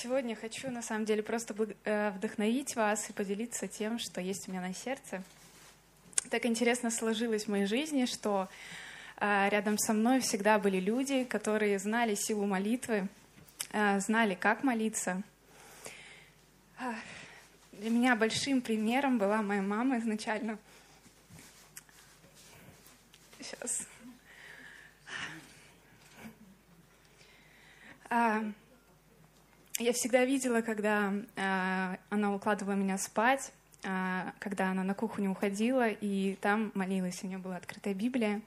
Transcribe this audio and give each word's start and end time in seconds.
сегодня 0.00 0.36
хочу, 0.36 0.70
на 0.70 0.82
самом 0.82 1.04
деле, 1.04 1.22
просто 1.22 1.54
э, 1.84 2.10
вдохновить 2.10 2.76
вас 2.76 3.10
и 3.10 3.12
поделиться 3.12 3.66
тем, 3.66 3.98
что 3.98 4.20
есть 4.20 4.48
у 4.48 4.52
меня 4.52 4.60
на 4.60 4.72
сердце. 4.72 5.22
Так 6.30 6.46
интересно 6.46 6.90
сложилось 6.90 7.44
в 7.44 7.48
моей 7.48 7.66
жизни, 7.66 8.06
что 8.06 8.48
э, 9.20 9.48
рядом 9.50 9.76
со 9.76 9.92
мной 9.92 10.20
всегда 10.20 10.58
были 10.58 10.78
люди, 10.78 11.24
которые 11.24 11.78
знали 11.78 12.14
силу 12.14 12.46
молитвы, 12.46 13.08
э, 13.72 13.98
знали, 14.00 14.34
как 14.34 14.62
молиться. 14.62 15.22
Для 17.72 17.90
меня 17.90 18.14
большим 18.14 18.60
примером 18.60 19.18
была 19.18 19.42
моя 19.42 19.62
мама 19.62 19.98
изначально. 19.98 20.58
Сейчас. 23.40 23.86
Я 29.78 29.92
всегда 29.92 30.24
видела, 30.24 30.60
когда 30.60 31.12
э, 31.36 31.96
она 32.10 32.34
укладывала 32.34 32.74
меня 32.74 32.98
спать, 32.98 33.52
э, 33.84 34.24
когда 34.40 34.72
она 34.72 34.82
на 34.82 34.92
кухню 34.92 35.30
уходила, 35.30 35.88
и 35.88 36.34
там 36.40 36.72
молилась, 36.74 37.22
у 37.22 37.28
нее 37.28 37.38
была 37.38 37.56
открытая 37.56 37.94
Библия. 37.94 38.40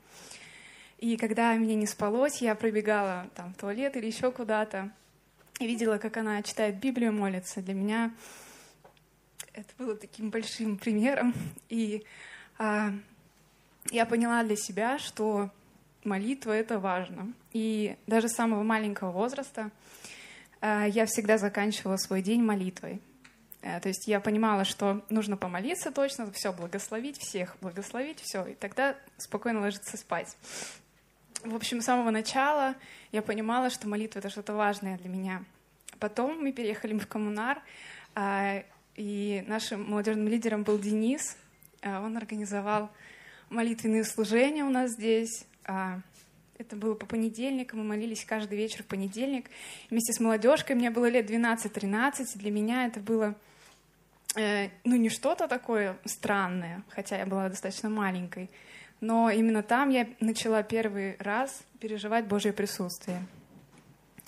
И 0.98 1.16
когда 1.16 1.54
мне 1.54 1.76
не 1.76 1.88
спалось, 1.88 2.42
я 2.42 2.54
пробегала 2.54 3.30
там 3.34 3.54
в 3.54 3.58
туалет 3.58 3.96
или 3.96 4.08
еще 4.08 4.30
куда-то, 4.34 4.92
и 5.60 5.68
видела, 5.68 6.00
как 6.00 6.18
она 6.18 6.44
читает 6.44 6.80
Библию, 6.80 7.14
молится. 7.14 7.62
Для 7.62 7.76
меня 7.76 8.12
это 9.54 9.70
было 9.78 9.96
таким 9.96 10.32
большим 10.32 10.78
примером. 10.78 11.34
И 11.70 12.04
э, 12.60 12.90
я 13.90 14.06
поняла 14.06 14.44
для 14.44 14.58
себя, 14.58 15.00
что 15.00 15.50
молитва— 16.04 16.52
это 16.52 16.78
важно. 16.78 17.32
И 17.54 17.96
даже 18.06 18.28
с 18.28 18.36
самого 18.36 18.64
маленького 18.64 19.12
возраста 19.12 19.72
я 20.62 21.06
всегда 21.08 21.38
заканчивала 21.38 21.98
свой 21.98 22.22
день 22.22 22.44
молитвой. 22.44 23.02
Э, 23.62 23.80
то 23.80 23.90
есть 23.90 24.08
я 24.08 24.20
понимала, 24.20 24.66
что 24.66 25.04
нужно 25.10 25.38
помолиться 25.38 25.92
точно, 25.92 26.32
все 26.32 26.52
благословить, 26.52 27.18
всех 27.20 27.58
благословить, 27.62 28.20
все, 28.20 28.46
и 28.46 28.56
тогда 28.56 28.96
спокойно 29.18 29.62
ложиться 29.62 29.98
спать. 29.98 30.36
В 31.44 31.56
общем, 31.56 31.82
с 31.82 31.86
самого 31.86 32.12
начала 32.12 32.76
я 33.12 33.22
понимала, 33.22 33.70
что 33.70 33.88
молитва— 33.88 34.20
это 34.20 34.30
что-то 34.30 34.54
важное 34.54 34.98
для 34.98 35.10
меня. 35.10 35.44
Потом 36.00 36.42
мы 36.42 36.52
переехали 36.52 36.98
в 36.98 37.08
коммунар, 37.08 37.62
э, 38.16 38.64
и 38.96 39.44
нашим 39.48 39.90
молодежным 39.90 40.28
лидером 40.28 40.64
был 40.64 40.78
Денис. 40.78 41.38
Он 41.82 42.18
организовал 42.18 42.92
молитвенные 43.50 44.04
служения 44.04 44.64
у 44.64 44.70
нас 44.70 44.92
здесь. 44.92 45.46
Это 46.62 46.76
было 46.76 46.94
по 46.94 47.08
понедельникам, 47.08 47.80
мы 47.80 47.86
молились 47.86 48.24
каждый 48.24 48.56
вечер 48.56 48.84
в 48.84 48.86
понедельник. 48.86 49.50
Вместе 49.90 50.14
с 50.14 50.20
молодежкой 50.20 50.76
мне 50.76 50.92
было 50.92 51.10
лет 51.10 51.28
12-13. 51.28 52.36
Для 52.36 52.52
меня 52.52 52.86
это 52.86 53.00
было 53.00 53.34
э, 54.36 54.70
ну, 54.84 54.96
не 54.96 55.10
что-то 55.10 55.48
такое 55.48 55.98
странное, 56.06 56.84
хотя 56.90 57.18
я 57.18 57.26
была 57.26 57.50
достаточно 57.50 57.90
маленькой, 57.90 58.48
но 59.00 59.32
именно 59.32 59.64
там 59.64 59.90
я 59.90 60.08
начала 60.20 60.62
первый 60.62 61.16
раз 61.18 61.64
переживать 61.80 62.28
Божье 62.28 62.54
присутствие. 62.54 63.26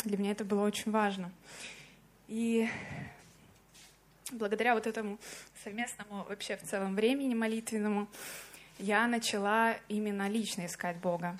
Для 0.04 0.18
меня 0.18 0.32
это 0.32 0.44
было 0.44 0.66
очень 0.66 0.92
важно. 0.92 1.32
И 2.28 2.68
благодаря 4.32 4.74
вот 4.74 4.88
этому 4.88 5.20
совместному 5.64 6.26
вообще 6.28 6.58
в 6.58 6.64
целом 6.64 6.96
времени 6.96 7.36
молитвенному 7.36 8.08
я 8.80 9.06
начала 9.06 9.76
именно 9.88 10.28
лично 10.28 10.66
искать 10.66 10.98
Бога 10.98 11.38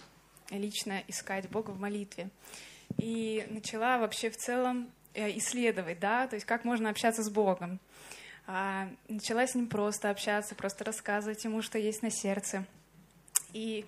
лично 0.58 1.04
искать 1.08 1.50
Бога 1.50 1.72
в 1.72 1.80
молитве. 1.80 2.30
И 2.98 3.46
начала 3.50 3.98
вообще 3.98 4.30
в 4.30 4.38
целом 4.38 4.90
э, 5.14 5.38
исследовать, 5.38 6.00
да, 6.00 6.28
то 6.28 6.36
есть 6.36 6.46
как 6.46 6.66
можно 6.66 6.90
общаться 6.90 7.24
с 7.24 7.30
Богом. 7.30 7.80
А, 8.46 8.90
начала 9.08 9.48
с 9.48 9.56
Ним 9.56 9.68
просто 9.68 10.10
общаться, 10.10 10.56
просто 10.56 10.84
рассказывать 10.84 11.44
Ему, 11.44 11.62
что 11.62 11.78
есть 11.78 12.02
на 12.04 12.12
сердце. 12.12 12.66
И 13.54 13.86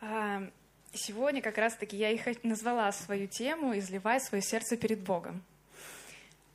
а, 0.00 0.48
сегодня 0.92 1.40
как 1.40 1.58
раз-таки 1.58 1.96
я 1.96 2.10
их 2.10 2.44
назвала 2.44 2.92
свою 2.92 3.26
тему 3.26 3.76
«Изливай 3.78 4.20
свое 4.20 4.42
сердце 4.42 4.76
перед 4.76 5.00
Богом». 5.00 5.42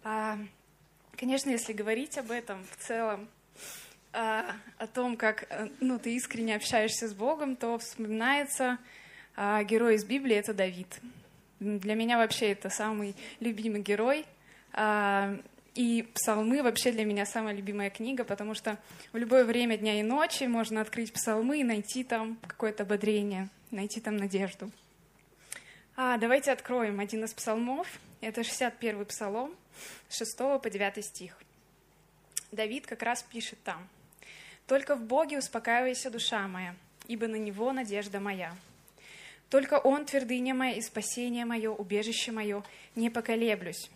А, 0.03 0.37
конечно, 1.17 1.49
если 1.49 1.73
говорить 1.73 2.17
об 2.17 2.31
этом 2.31 2.63
в 2.65 2.77
целом, 2.77 3.27
о 4.13 4.87
том, 4.93 5.15
как 5.15 5.45
э, 5.49 5.69
ну, 5.79 5.97
ты 5.97 6.13
искренне 6.15 6.57
общаешься 6.57 7.07
с 7.07 7.13
Богом, 7.13 7.55
то 7.55 7.77
вспоминается 7.77 8.77
а 9.35 9.63
герой 9.63 9.95
из 9.95 10.05
Библии— 10.05 10.35
это 10.37 10.53
Давид. 10.53 10.87
Для 11.59 11.95
меня 11.95 12.17
вообще 12.17 12.51
это 12.51 12.69
самый 12.69 13.15
любимый 13.39 13.81
герой. 13.81 14.25
А, 14.73 15.37
и 15.75 16.09
псалмы 16.13 16.63
вообще 16.63 16.91
для 16.91 17.05
меня 17.05 17.25
самая 17.25 17.53
любимая 17.53 17.89
книга, 17.89 18.23
потому 18.23 18.55
что 18.55 18.77
в 19.13 19.17
любое 19.17 19.45
время 19.45 19.77
дня 19.77 19.99
и 19.99 20.03
ночи 20.03 20.43
можно 20.43 20.81
открыть 20.81 21.13
псалмы 21.13 21.61
и 21.61 21.63
найти 21.63 22.03
там 22.03 22.37
какое-то 22.45 22.83
ободрение, 22.83 23.47
найти 23.69 24.01
там 24.01 24.17
надежду. 24.17 24.69
А, 25.95 26.17
давайте 26.17 26.51
откроем 26.51 26.99
один 26.99 27.23
из 27.23 27.33
псалмов. 27.33 27.87
Это 28.21 28.41
61-й 28.41 29.05
псалом, 29.05 29.55
с 30.09 30.17
6 30.17 30.37
по 30.61 30.69
9 30.69 31.05
стих. 31.05 31.37
Давид 32.51 32.85
как 32.85 33.01
раз 33.01 33.23
пишет 33.23 33.59
там. 33.63 33.87
«Только 34.67 34.95
в 34.95 35.03
Боге 35.03 35.39
успокаивайся, 35.39 36.09
душа 36.09 36.47
моя, 36.47 36.75
ибо 37.07 37.27
на 37.27 37.37
Него 37.37 37.71
надежда 37.71 38.19
моя». 38.19 38.55
Только 39.51 39.79
Он, 39.79 40.05
твердыня 40.05 40.55
моя 40.55 40.75
и 40.75 40.81
спасение 40.81 41.43
мое, 41.43 41.71
убежище 41.71 42.31
мое, 42.31 42.63
не 42.95 43.09
поколеблюсь. 43.09 43.91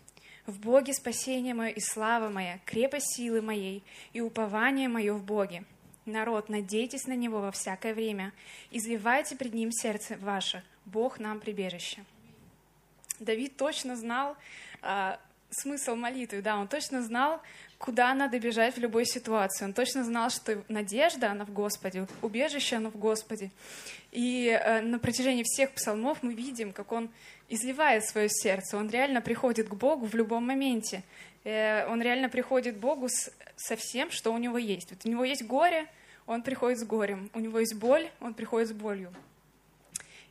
В 0.46 0.60
Боге 0.60 0.94
спасение 0.94 1.54
мое 1.54 1.70
и 1.70 1.80
слава 1.80 2.28
моя, 2.28 2.60
крепость 2.66 3.16
силы 3.16 3.42
моей 3.42 3.82
и 4.12 4.20
упование 4.20 4.90
мое 4.90 5.14
в 5.14 5.24
Боге. 5.24 5.64
Народ, 6.06 6.50
надейтесь 6.50 7.08
на 7.08 7.16
Него 7.16 7.40
во 7.40 7.52
всякое 7.52 7.94
время, 7.94 8.34
изливайте 8.70 9.38
пред 9.38 9.54
Ним 9.54 9.72
сердце 9.72 10.18
ваше, 10.18 10.62
Бог 10.84 11.20
нам 11.20 11.40
прибежище. 11.40 12.04
Давид 13.22 13.56
точно 13.56 13.96
знал 13.96 14.36
а, 14.82 15.22
смысл 15.62 15.96
молитвы, 15.96 16.42
да, 16.42 16.58
он 16.58 16.68
точно 16.68 17.02
знал, 17.02 17.42
куда 17.78 18.14
надо 18.14 18.40
бежать 18.40 18.76
в 18.76 18.80
любой 18.80 19.06
ситуации. 19.06 19.66
Он 19.66 19.74
точно 19.74 20.04
знал, 20.04 20.30
что 20.30 20.64
надежда, 20.70 21.32
она 21.32 21.46
в 21.46 21.52
Господе, 21.52 22.08
убежище, 22.22 22.78
оно 22.78 22.90
в 22.90 22.98
Господе. 22.98 23.52
И 24.12 24.48
э, 24.48 24.82
на 24.82 25.00
протяжении 25.00 25.44
всех 25.44 25.72
псалмов 25.72 26.24
мы 26.24 26.34
видим, 26.34 26.74
как 26.74 26.92
он 26.92 27.10
изливает 27.50 28.06
свое 28.06 28.30
сердце. 28.30 28.78
Он 28.78 28.90
реально 28.90 29.22
приходит 29.22 29.68
к 29.68 29.74
Богу 29.74 30.06
в 30.06 30.16
любом 30.16 30.46
моменте. 30.48 31.04
Э, 31.44 31.86
он 31.88 32.02
реально 32.02 32.30
приходит 32.30 32.76
к 32.76 32.80
Богу 32.80 33.08
с, 33.10 33.32
со 33.56 33.76
всем, 33.76 34.12
что 34.12 34.34
у 34.34 34.38
него 34.38 34.58
есть. 34.58 34.92
Вот 34.92 35.06
у 35.06 35.10
него 35.10 35.24
есть 35.24 35.46
горе, 35.46 35.88
он 36.28 36.42
приходит 36.42 36.80
с 36.80 36.84
горем. 36.84 37.30
У 37.34 37.40
него 37.40 37.60
есть 37.60 37.76
боль, 37.76 38.10
он 38.20 38.34
приходит 38.34 38.70
с 38.70 38.74
болью. 38.74 39.14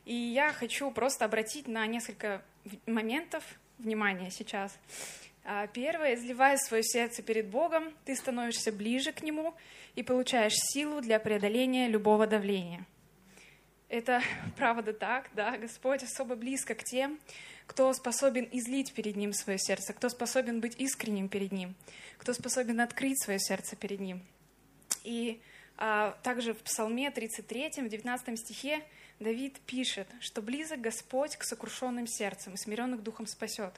И 0.05 0.13
я 0.13 0.51
хочу 0.51 0.91
просто 0.91 1.25
обратить 1.25 1.67
на 1.67 1.85
несколько 1.87 2.41
моментов 2.85 3.43
внимание 3.77 4.31
сейчас. 4.31 4.77
А, 5.43 5.67
первое, 5.67 6.15
изливая 6.15 6.57
свое 6.57 6.83
сердце 6.83 7.21
перед 7.21 7.47
Богом, 7.47 7.93
ты 8.05 8.15
становишься 8.15 8.71
ближе 8.71 9.11
к 9.11 9.21
Нему 9.21 9.53
и 9.95 10.03
получаешь 10.03 10.55
силу 10.55 11.01
для 11.01 11.19
преодоления 11.19 11.87
любого 11.87 12.27
давления– 12.27 12.85
это 13.89 14.21
правда 14.57 14.93
так, 14.93 15.29
да, 15.33 15.57
Господь 15.57 16.03
особо 16.03 16.35
близко 16.35 16.75
к 16.75 16.83
тем, 16.83 17.19
кто 17.67 17.91
способен 17.93 18.47
излить 18.51 18.93
перед 18.93 19.15
Ним 19.15 19.33
свое 19.33 19.57
сердце, 19.57 19.93
кто 19.93 20.09
способен 20.09 20.59
быть 20.59 20.75
искренним 20.79 21.29
перед 21.29 21.51
Ним, 21.51 21.75
кто 22.17 22.33
способен 22.33 22.81
открыть 22.81 23.21
свое 23.23 23.39
сердце 23.39 23.75
перед 23.75 23.99
Ним. 23.99 24.21
И 25.03 25.41
а, 25.77 26.17
также 26.23 26.53
в 26.53 26.59
Псалме 26.59 27.09
33, 27.11 27.81
в 27.81 27.89
19 27.89 28.39
стихе 28.39 28.81
Давид 29.19 29.59
пишет, 29.61 30.07
что 30.19 30.41
близок 30.41 30.81
Господь 30.81 31.37
к 31.37 31.43
сокрушенным 31.43 32.07
сердцам 32.07 32.55
и 32.55 32.57
смиренных 32.57 33.01
духом 33.01 33.27
спасет. 33.27 33.73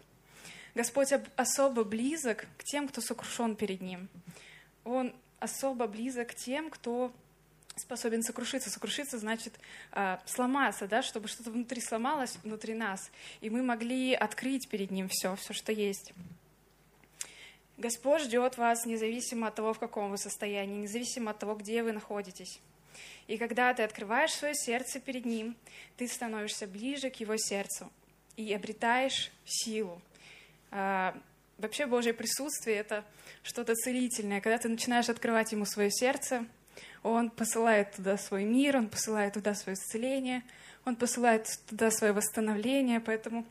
Господь 0.73 1.11
особо 1.35 1.83
близок 1.83 2.47
к 2.57 2.63
тем, 2.63 2.87
кто 2.87 3.01
сокрушен 3.01 3.55
перед 3.55 3.81
Ним. 3.81 4.09
Он 4.83 5.13
особо 5.39 5.87
близок 5.87 6.29
к 6.29 6.35
тем, 6.35 6.69
кто 6.69 7.11
способен 7.75 8.23
сокрушиться. 8.23 8.69
Сокрушиться 8.69 9.19
значит 9.19 9.59
э, 9.91 10.17
сломаться, 10.25 10.87
да, 10.87 11.01
чтобы 11.01 11.27
что-то 11.27 11.51
внутри 11.51 11.81
сломалось, 11.81 12.37
внутри 12.43 12.73
нас, 12.73 13.11
и 13.41 13.49
мы 13.49 13.61
могли 13.61 14.13
открыть 14.13 14.67
перед 14.67 14.91
Ним 14.91 15.07
все, 15.09 15.35
все, 15.35 15.53
что 15.53 15.71
есть. 15.71 16.13
Господь 17.77 18.23
ждет 18.23 18.57
вас 18.57 18.85
независимо 18.85 19.47
от 19.47 19.55
того, 19.55 19.73
в 19.73 19.79
каком 19.79 20.09
вы 20.09 20.17
состоянии, 20.17 20.81
независимо 20.81 21.31
от 21.31 21.39
того, 21.39 21.53
где 21.55 21.83
вы 21.83 21.91
находитесь. 21.91 22.59
И 23.27 23.37
когда 23.37 23.73
ты 23.73 23.83
открываешь 23.83 24.33
свое 24.33 24.53
сердце 24.55 24.99
перед 24.99 25.25
Ним, 25.25 25.55
ты 25.97 26.07
становишься 26.07 26.67
ближе 26.67 27.09
к 27.09 27.15
Его 27.17 27.35
сердцу 27.37 27.91
и 28.35 28.53
обретаешь 28.53 29.31
силу. 29.45 30.01
А, 30.71 31.17
вообще 31.57 31.85
Божье 31.85 32.13
присутствие— 32.13 32.75
это 32.77 33.03
что-то 33.43 33.73
целительное. 33.75 34.41
Когда 34.41 34.57
ты 34.57 34.69
начинаешь 34.69 35.09
открывать 35.09 35.51
Ему 35.51 35.65
свое 35.65 35.91
сердце— 35.91 36.45
он 37.03 37.29
посылает 37.29 37.93
туда 37.93 38.17
свой 38.17 38.43
мир, 38.43 38.77
Он 38.77 38.89
посылает 38.89 39.33
туда 39.33 39.53
свое 39.55 39.75
исцеление, 39.75 40.43
Он 40.85 40.95
посылает 40.95 41.47
туда 41.67 41.91
свое 41.91 42.13
восстановление. 42.13 42.99
Поэтому 42.99 43.45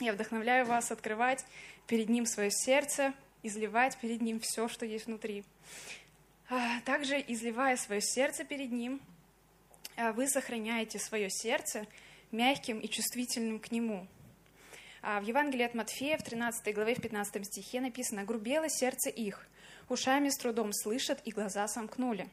Я 0.00 0.12
вдохновляю 0.12 0.66
вас 0.66 0.90
открывать 0.90 1.44
перед 1.86 2.08
Ним 2.08 2.26
свое 2.26 2.50
сердце, 2.50 3.12
изливать 3.42 3.96
перед 3.98 4.20
Ним 4.20 4.40
все, 4.40 4.68
что 4.68 4.86
есть 4.86 5.06
внутри. 5.06 5.44
А, 6.50 6.80
также, 6.80 7.22
изливая 7.28 7.76
свое 7.76 8.00
сердце 8.00 8.42
перед 8.42 8.72
Ним, 8.72 9.02
а, 9.96 10.12
вы 10.12 10.26
сохраняете 10.26 10.98
свое 10.98 11.28
сердце 11.28 11.86
мягким 12.30 12.78
и 12.78 12.88
чувствительным 12.88 13.58
к 13.58 13.70
Нему. 13.70 14.06
А, 15.02 15.20
в 15.20 15.24
Евангелии 15.24 15.64
от 15.64 15.74
Матфея 15.74 16.16
в 16.16 16.22
13 16.22 16.74
главе 16.74 16.94
в 16.94 17.02
15 17.02 17.44
стихе 17.44 17.82
написано 17.82 18.24
«Грубело 18.24 18.68
сердце 18.70 19.10
их, 19.10 19.46
ушами 19.90 20.30
с 20.30 20.38
трудом 20.38 20.72
слышат 20.72 21.20
и 21.26 21.32
глаза 21.32 21.68
сомкнули». 21.68 22.28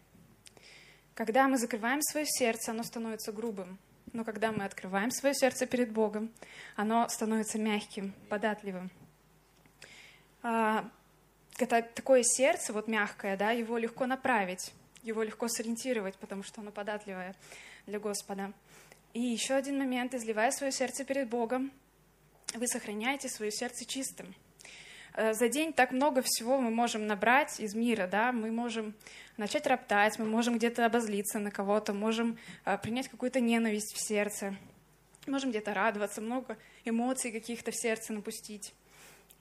Когда 1.14 1.50
мы 1.50 1.58
закрываем 1.58 2.02
свое 2.02 2.26
сердце, 2.26 2.72
оно 2.72 2.84
становится 2.84 3.34
грубым. 3.34 3.78
Но 4.14 4.24
когда 4.24 4.54
мы 4.54 4.64
открываем 4.64 5.12
свое 5.12 5.36
сердце 5.36 5.66
перед 5.66 5.92
Богом, 5.92 6.32
оно 6.78 7.08
становится 7.10 7.60
мягким, 7.60 8.14
податливым. 8.30 8.92
Это 11.58 11.82
такое 11.82 12.24
сердце, 12.24 12.74
вот 12.74 12.88
мягкое, 12.88 13.38
да, 13.38 13.52
его 13.52 13.78
легко 13.78 14.06
направить, 14.06 14.74
его 15.04 15.24
легко 15.24 15.48
сориентировать, 15.48 16.16
потому 16.18 16.44
что 16.44 16.62
оно 16.62 16.72
податливое 16.72 17.34
для 17.86 18.00
Господа. 18.00 18.52
И 19.14 19.22
еще 19.22 19.54
один 19.54 19.78
момент, 19.78 20.14
изливая 20.14 20.52
свое 20.52 20.74
сердце 20.74 21.06
перед 21.06 21.30
Богом, 21.30 21.72
вы 22.54 22.68
сохраняете 22.68 23.30
свое 23.30 23.52
сердце 23.52 23.86
чистым. 23.86 24.36
Э, 25.14 25.34
за 25.34 25.48
день 25.48 25.72
так 25.72 25.92
много 25.92 26.22
всего 26.22 26.60
мы 26.60 26.72
можем 26.72 27.08
набрать 27.08 27.60
из 27.62 27.74
мира, 27.74 28.08
да, 28.08 28.34
мы 28.34 28.52
можем 28.52 28.94
начать 29.38 29.66
роптать, 29.66 30.20
мы 30.20 30.26
можем 30.26 30.58
где-то 30.58 30.86
обозлиться 30.86 31.40
на 31.40 31.52
кого-то, 31.52 31.94
можем 31.94 32.38
э, 32.66 32.78
принять 32.78 33.08
какую-то 33.08 33.40
ненависть 33.40 33.96
в 33.96 34.06
сердце, 34.06 34.58
можем 35.26 35.52
где-то 35.52 35.74
радоваться, 35.74 36.20
много 36.20 36.58
эмоций 36.84 37.32
каких-то 37.32 37.72
в 37.72 37.78
сердце 37.78 38.12
напустить. 38.12 38.74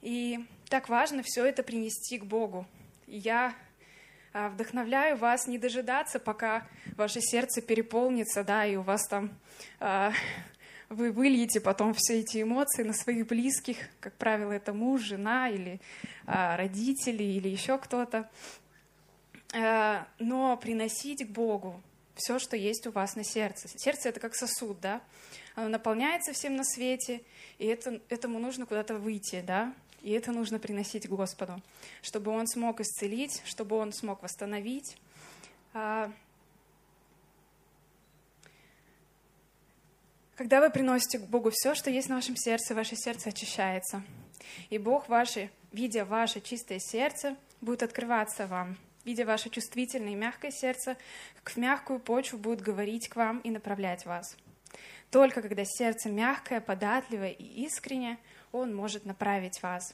И 0.05 0.45
так 0.69 0.87
важно 0.87 1.23
все 1.25 1.43
это 1.45 1.63
принести 1.63 2.19
к 2.19 2.25
Богу. 2.25 2.67
Я 3.07 3.55
а, 4.33 4.49
вдохновляю 4.49 5.17
вас 5.17 5.47
не 5.47 5.57
дожидаться, 5.57 6.19
пока 6.19 6.67
ваше 6.95 7.21
сердце 7.21 7.59
переполнится, 7.63 8.43
да, 8.43 8.67
и 8.67 8.75
у 8.75 8.83
вас 8.83 9.07
там 9.07 9.35
а, 9.79 10.11
вы 10.89 11.11
выльете 11.11 11.59
потом 11.59 11.95
все 11.95 12.19
эти 12.19 12.43
эмоции 12.43 12.83
на 12.83 12.93
своих 12.93 13.25
близких, 13.25 13.77
как 13.99 14.13
правило, 14.13 14.51
это 14.51 14.73
муж, 14.73 15.01
жена 15.01 15.49
или 15.49 15.81
а, 16.27 16.55
родители 16.55 17.23
или 17.23 17.49
еще 17.49 17.79
кто-то. 17.79 18.29
Но 20.19 20.57
приносить 20.57 21.25
к 21.25 21.31
Богу 21.31 21.81
все, 22.15 22.39
что 22.39 22.55
есть 22.57 22.85
у 22.87 22.91
вас 22.91 23.15
на 23.15 23.23
сердце. 23.23 23.69
Сердце— 23.75 24.09
это 24.09 24.19
как 24.19 24.35
сосуд, 24.35 24.79
да? 24.81 25.01
Оно 25.55 25.69
наполняется 25.69 26.33
всем 26.33 26.55
на 26.55 26.63
свете, 26.63 27.21
и 27.57 27.65
это, 27.65 28.01
этому 28.09 28.39
нужно 28.39 28.65
куда-то 28.65 28.95
выйти, 28.95 29.41
да? 29.45 29.73
И 30.05 30.11
это 30.11 30.31
нужно 30.31 30.59
приносить 30.59 31.09
Господу, 31.09 31.59
чтобы 32.03 32.29
Он 32.29 32.45
смог 32.45 32.79
исцелить, 32.79 33.41
чтобы 33.43 33.75
Он 33.75 33.91
смог 33.91 34.21
восстановить. 34.21 34.97
А, 35.73 36.11
когда 40.35 40.61
вы 40.61 40.69
приносите 40.69 41.17
к 41.17 41.23
Богу 41.23 41.49
все, 41.51 41.73
что 41.73 41.89
есть 41.89 42.07
на 42.07 42.17
вашем 42.17 42.35
сердце, 42.37 42.75
ваше 42.75 42.95
сердце 42.95 43.29
очищается. 43.29 44.03
И 44.69 44.77
Бог, 44.77 45.09
ваше, 45.09 45.49
видя 45.71 46.05
ваше 46.05 46.39
чистое 46.39 46.77
сердце, 46.77 47.35
будет 47.59 47.81
открываться 47.81 48.45
вам. 48.45 48.77
Видя 49.05 49.25
ваше 49.25 49.49
чувствительное 49.49 50.11
и 50.11 50.15
мягкое 50.15 50.51
сердце, 50.51 50.97
как 51.37 51.55
в 51.55 51.57
мягкую 51.57 51.99
почву 51.99 52.37
будет 52.37 52.61
говорить 52.61 53.09
к 53.09 53.15
вам 53.15 53.39
и 53.39 53.49
направлять 53.49 54.05
вас. 54.05 54.37
Только 55.09 55.41
когда 55.41 55.63
сердце 55.65 56.09
мягкое, 56.09 56.61
податливое 56.61 57.31
и 57.31 57.65
искреннее, 57.65 58.19
Он 58.55 58.73
может 58.73 59.05
направить 59.05 59.61
вас. 59.61 59.93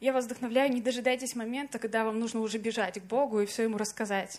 Я 0.00 0.12
вас 0.12 0.26
вдохновляю, 0.26 0.70
не 0.70 0.82
дожидайтесь 0.82 1.34
момента, 1.34 1.78
когда 1.78 2.04
вам 2.04 2.20
нужно 2.20 2.40
уже 2.40 2.58
бежать 2.58 3.00
к 3.00 3.04
Богу 3.04 3.40
и 3.40 3.46
все 3.46 3.62
Ему 3.62 3.78
рассказать. 3.78 4.38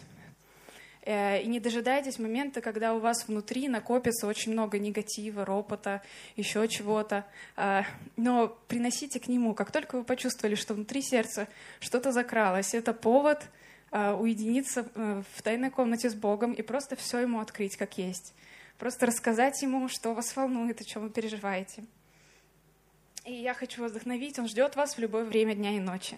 Э, 1.01 1.41
и 1.41 1.47
не 1.47 1.59
дожидайтесь 1.59 2.19
момента, 2.19 2.61
когда 2.61 2.93
у 2.93 2.99
вас 2.99 3.27
внутри 3.27 3.67
накопится 3.67 4.27
очень 4.27 4.51
много 4.51 4.77
негатива, 4.77 5.43
ропота, 5.43 6.03
еще 6.35 6.67
чего-то. 6.67 7.25
А, 7.55 7.83
но 8.15 8.55
приносите 8.67 9.19
к 9.19 9.27
Нему. 9.27 9.55
Как 9.55 9.71
только 9.71 9.97
вы 9.97 10.03
почувствовали, 10.03 10.53
что 10.53 10.75
внутри 10.75 11.01
сердца 11.01 11.47
что-то 11.79 12.11
закралось, 12.11 12.75
это 12.75 12.93
повод 12.93 13.41
а, 13.89 14.15
уединиться 14.15 14.85
э, 14.93 15.23
в 15.35 15.41
тайной 15.41 15.71
комнате 15.71 16.11
с 16.11 16.13
Богом 16.13 16.53
и 16.53 16.61
просто 16.61 16.95
все 16.95 17.21
Ему 17.21 17.39
открыть, 17.39 17.75
как 17.75 17.97
есть. 17.97 18.35
Просто 18.77 19.07
рассказать 19.07 19.59
ему, 19.63 19.87
что 19.89 20.13
вас 20.13 20.35
волнует, 20.35 20.79
о 20.79 20.83
чем 20.83 21.01
вы 21.01 21.09
переживаете. 21.09 21.83
И 23.25 23.33
я 23.33 23.53
хочу 23.53 23.81
вас 23.81 23.91
вдохновить, 23.91 24.39
он 24.39 24.47
ждет 24.47 24.75
вас 24.75 24.95
в 24.95 24.99
любое 24.99 25.23
время 25.23 25.53
дня 25.53 25.75
и 25.75 25.79
ночи. 25.79 26.17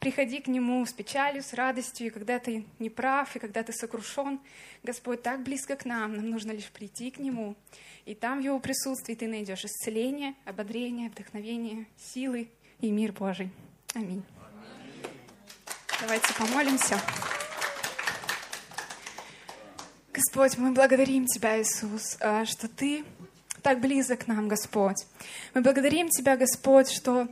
Приходи 0.00 0.40
к 0.40 0.48
Нему 0.48 0.84
с 0.84 0.92
печалью, 0.92 1.44
с 1.44 1.52
радостью, 1.52 2.08
и 2.08 2.10
когда 2.10 2.40
ты 2.40 2.64
не 2.80 2.90
прав, 2.90 3.36
и 3.36 3.38
когда 3.38 3.62
ты 3.62 3.72
сокрушен, 3.72 4.40
Господь 4.82 5.22
так 5.22 5.44
близко 5.44 5.76
к 5.76 5.84
нам, 5.84 6.16
нам 6.16 6.28
нужно 6.28 6.50
лишь 6.50 6.70
прийти 6.70 7.12
к 7.12 7.18
Нему, 7.18 7.54
и 8.04 8.16
там 8.16 8.40
в 8.40 8.44
Его 8.44 8.58
присутствии 8.58 9.14
ты 9.14 9.28
найдешь 9.28 9.64
исцеление, 9.64 10.34
ободрение, 10.44 11.08
вдохновение, 11.08 11.86
силы 11.96 12.48
и 12.80 12.90
мир 12.90 13.12
Божий. 13.12 13.50
Аминь. 13.94 14.24
Давайте 16.00 16.34
помолимся. 16.34 17.00
Господь, 20.12 20.58
мы 20.58 20.72
благодарим 20.72 21.26
Тебя, 21.26 21.62
Иисус, 21.62 22.16
а, 22.20 22.44
что 22.44 22.66
Ты 22.66 23.04
так 23.62 23.80
близок 23.80 24.24
к 24.24 24.26
нам, 24.26 24.48
Господь. 24.48 25.06
Мы 25.54 25.62
благодарим 25.62 26.08
Тебя, 26.08 26.36
Господь, 26.36 26.90
что 26.90 27.28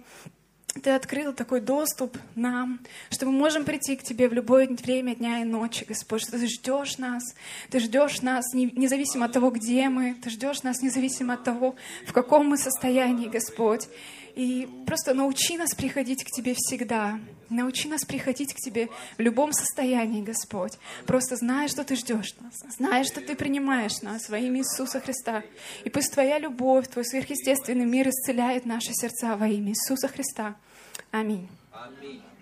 ты 0.83 0.91
открыл 0.91 1.33
такой 1.33 1.61
доступ 1.61 2.17
нам, 2.37 2.81
что 3.11 3.27
мы 3.27 3.33
можем 3.33 3.65
прийти 3.65 3.97
к 3.97 4.03
Тебе 4.03 4.29
в 4.29 4.33
любое 4.33 4.69
время 4.69 5.17
дня 5.17 5.41
и 5.41 5.45
ночи, 5.45 5.85
Господь, 5.87 6.23
что 6.23 6.33
Ты 6.33 6.47
ждешь 6.47 6.99
нас, 6.99 7.35
Ты 7.71 7.81
ждешь 7.81 8.23
нас 8.23 8.45
независимо 8.55 9.27
от 9.27 9.33
того, 9.33 9.51
где 9.51 9.89
мы, 9.89 10.15
Ты 10.15 10.31
ждешь 10.31 10.63
нас 10.63 10.81
независимо 10.81 11.35
от 11.35 11.45
того, 11.45 11.75
в 12.07 12.13
каком 12.13 12.49
мы 12.49 12.57
состоянии, 12.57 13.29
Господь. 13.29 13.89
И 14.41 14.67
просто 14.87 15.13
научи 15.13 15.59
нас 15.59 15.75
приходить 15.75 16.25
к 16.25 16.29
Тебе 16.29 16.55
всегда. 16.57 17.21
Научи 17.51 17.87
нас 17.89 18.07
приходить 18.07 18.55
к 18.55 18.57
Тебе 18.57 18.89
в 19.19 19.21
любом 19.21 19.53
состоянии, 19.53 20.23
Господь. 20.23 20.79
Просто 21.05 21.37
зная, 21.37 21.69
что 21.69 21.85
Ты 21.85 21.95
ждешь 21.95 22.35
нас, 22.41 22.55
зная, 22.79 23.05
что 23.05 23.21
Ты 23.21 23.37
принимаешь 23.37 24.01
нас 24.01 24.31
во 24.31 24.39
имя 24.39 24.61
Иисуса 24.61 24.99
Христа. 24.99 25.43
И 25.85 25.91
пусть 25.91 26.15
Твоя 26.15 26.39
любовь, 26.39 26.89
Твой 26.89 27.05
сверхъестественный 27.05 27.85
мир 27.85 28.09
исцеляет 28.09 28.65
наши 28.65 28.95
сердца 28.95 29.37
во 29.37 29.47
имя 29.47 29.73
Иисуса 29.73 30.09
Христа. 30.09 30.57
Аминь. 31.11 31.47
Аминь. 31.71 32.23